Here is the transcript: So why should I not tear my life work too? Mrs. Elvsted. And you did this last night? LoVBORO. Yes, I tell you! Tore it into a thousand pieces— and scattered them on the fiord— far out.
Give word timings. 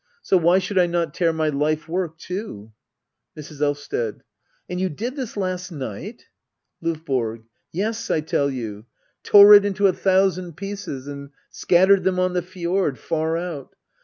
So 0.23 0.35
why 0.35 0.57
should 0.57 0.79
I 0.79 0.87
not 0.87 1.13
tear 1.13 1.31
my 1.31 1.49
life 1.49 1.87
work 1.87 2.17
too? 2.17 2.71
Mrs. 3.37 3.61
Elvsted. 3.61 4.21
And 4.67 4.81
you 4.81 4.89
did 4.89 5.15
this 5.15 5.37
last 5.37 5.69
night? 5.71 6.25
LoVBORO. 6.81 7.43
Yes, 7.71 8.09
I 8.09 8.21
tell 8.21 8.49
you! 8.49 8.85
Tore 9.21 9.53
it 9.53 9.63
into 9.63 9.85
a 9.85 9.93
thousand 9.93 10.57
pieces— 10.57 11.05
and 11.07 11.29
scattered 11.51 12.03
them 12.03 12.17
on 12.19 12.33
the 12.33 12.41
fiord— 12.41 12.97
far 13.09 13.37
out. 13.37 13.75